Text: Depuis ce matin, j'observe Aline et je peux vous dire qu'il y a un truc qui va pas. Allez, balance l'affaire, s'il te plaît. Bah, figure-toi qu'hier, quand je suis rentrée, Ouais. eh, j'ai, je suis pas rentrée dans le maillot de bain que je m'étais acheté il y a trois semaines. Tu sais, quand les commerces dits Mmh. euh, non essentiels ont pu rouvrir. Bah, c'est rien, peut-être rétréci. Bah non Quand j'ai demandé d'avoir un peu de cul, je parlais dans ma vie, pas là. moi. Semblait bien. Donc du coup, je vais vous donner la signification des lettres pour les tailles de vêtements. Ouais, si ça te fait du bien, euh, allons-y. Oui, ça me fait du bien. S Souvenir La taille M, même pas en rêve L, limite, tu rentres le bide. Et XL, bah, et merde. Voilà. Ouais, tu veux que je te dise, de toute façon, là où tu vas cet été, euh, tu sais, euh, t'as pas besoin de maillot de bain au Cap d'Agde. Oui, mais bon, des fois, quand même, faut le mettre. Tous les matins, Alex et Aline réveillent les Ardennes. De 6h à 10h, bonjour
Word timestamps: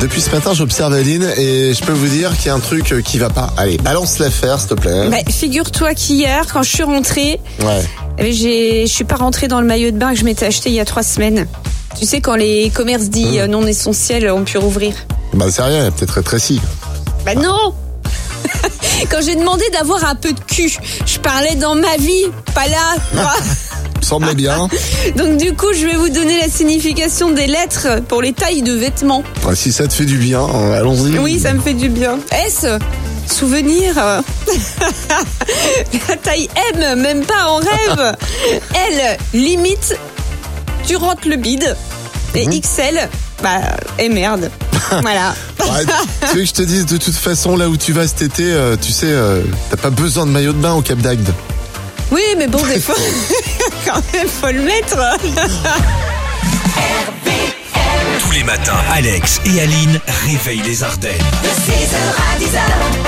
Depuis 0.00 0.20
ce 0.20 0.30
matin, 0.30 0.54
j'observe 0.54 0.94
Aline 0.94 1.24
et 1.36 1.74
je 1.74 1.82
peux 1.84 1.90
vous 1.92 2.06
dire 2.06 2.36
qu'il 2.36 2.46
y 2.46 2.48
a 2.50 2.54
un 2.54 2.60
truc 2.60 3.02
qui 3.04 3.18
va 3.18 3.30
pas. 3.30 3.52
Allez, 3.56 3.78
balance 3.78 4.20
l'affaire, 4.20 4.60
s'il 4.60 4.68
te 4.68 4.74
plaît. 4.74 5.08
Bah, 5.10 5.16
figure-toi 5.28 5.92
qu'hier, 5.94 6.46
quand 6.52 6.62
je 6.62 6.70
suis 6.70 6.84
rentrée, 6.84 7.40
Ouais. 7.64 7.82
eh, 8.18 8.32
j'ai, 8.32 8.86
je 8.86 8.92
suis 8.92 9.02
pas 9.02 9.16
rentrée 9.16 9.48
dans 9.48 9.60
le 9.60 9.66
maillot 9.66 9.90
de 9.90 9.96
bain 9.98 10.12
que 10.12 10.20
je 10.20 10.24
m'étais 10.24 10.46
acheté 10.46 10.68
il 10.70 10.76
y 10.76 10.80
a 10.80 10.84
trois 10.84 11.02
semaines. 11.02 11.48
Tu 11.98 12.06
sais, 12.06 12.20
quand 12.20 12.36
les 12.36 12.70
commerces 12.70 13.08
dits 13.08 13.24
Mmh. 13.26 13.38
euh, 13.38 13.46
non 13.48 13.66
essentiels 13.66 14.30
ont 14.30 14.44
pu 14.44 14.56
rouvrir. 14.58 14.94
Bah, 15.34 15.46
c'est 15.50 15.62
rien, 15.62 15.90
peut-être 15.90 16.12
rétréci. 16.12 16.60
Bah 17.26 17.34
non 17.34 17.74
Quand 19.10 19.18
j'ai 19.20 19.34
demandé 19.34 19.64
d'avoir 19.72 20.04
un 20.04 20.14
peu 20.14 20.32
de 20.32 20.38
cul, 20.46 20.78
je 21.06 21.18
parlais 21.18 21.56
dans 21.56 21.74
ma 21.74 21.96
vie, 21.96 22.26
pas 22.54 22.68
là. 22.68 22.94
moi. 23.14 23.32
Semblait 24.08 24.34
bien. 24.34 24.68
Donc 25.16 25.36
du 25.36 25.52
coup, 25.52 25.66
je 25.74 25.84
vais 25.84 25.94
vous 25.94 26.08
donner 26.08 26.38
la 26.38 26.48
signification 26.48 27.30
des 27.30 27.46
lettres 27.46 28.00
pour 28.08 28.22
les 28.22 28.32
tailles 28.32 28.62
de 28.62 28.72
vêtements. 28.72 29.22
Ouais, 29.46 29.54
si 29.54 29.70
ça 29.70 29.86
te 29.86 29.92
fait 29.92 30.06
du 30.06 30.16
bien, 30.16 30.40
euh, 30.40 30.80
allons-y. 30.80 31.18
Oui, 31.18 31.38
ça 31.38 31.52
me 31.52 31.60
fait 31.60 31.74
du 31.74 31.90
bien. 31.90 32.18
S 32.32 32.64
Souvenir 33.30 33.94
La 36.08 36.16
taille 36.16 36.48
M, 36.74 36.98
même 37.02 37.22
pas 37.26 37.48
en 37.48 37.56
rêve 37.56 38.16
L, 38.90 39.18
limite, 39.34 39.94
tu 40.86 40.96
rentres 40.96 41.28
le 41.28 41.36
bide. 41.36 41.76
Et 42.34 42.46
XL, 42.46 43.10
bah, 43.42 43.60
et 43.98 44.08
merde. 44.08 44.50
Voilà. 45.02 45.34
Ouais, 45.60 45.84
tu 46.30 46.36
veux 46.36 46.42
que 46.42 46.46
je 46.46 46.52
te 46.52 46.62
dise, 46.62 46.86
de 46.86 46.96
toute 46.96 47.14
façon, 47.14 47.58
là 47.58 47.68
où 47.68 47.76
tu 47.76 47.92
vas 47.92 48.08
cet 48.08 48.22
été, 48.22 48.44
euh, 48.44 48.76
tu 48.80 48.90
sais, 48.90 49.08
euh, 49.10 49.42
t'as 49.70 49.76
pas 49.76 49.90
besoin 49.90 50.24
de 50.24 50.30
maillot 50.30 50.54
de 50.54 50.58
bain 50.58 50.72
au 50.72 50.80
Cap 50.80 50.98
d'Agde. 50.98 51.28
Oui, 52.10 52.22
mais 52.38 52.46
bon, 52.46 52.64
des 52.66 52.80
fois, 52.80 52.94
quand 53.84 54.00
même, 54.14 54.28
faut 54.28 54.46
le 54.46 54.62
mettre. 54.62 54.96
Tous 58.20 58.30
les 58.32 58.44
matins, 58.44 58.78
Alex 58.92 59.40
et 59.44 59.60
Aline 59.60 60.00
réveillent 60.26 60.62
les 60.62 60.82
Ardennes. 60.82 61.12
De 61.42 61.48
6h 61.48 61.96
à 62.16 62.38
10h, 62.38 62.60
bonjour 62.80 63.07